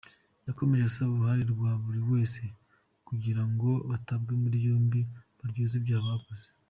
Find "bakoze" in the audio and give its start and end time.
6.15-6.45